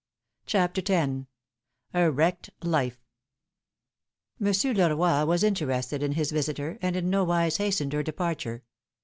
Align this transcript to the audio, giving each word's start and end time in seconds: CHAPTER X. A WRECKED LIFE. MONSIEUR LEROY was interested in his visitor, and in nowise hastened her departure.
CHAPTER 0.47 0.81
X. 0.81 1.11
A 1.93 2.09
WRECKED 2.09 2.49
LIFE. 2.63 2.99
MONSIEUR 4.39 4.73
LEROY 4.73 5.25
was 5.27 5.43
interested 5.43 6.01
in 6.01 6.13
his 6.13 6.31
visitor, 6.31 6.79
and 6.81 6.95
in 6.95 7.11
nowise 7.11 7.57
hastened 7.57 7.93
her 7.93 8.01
departure. 8.01 8.63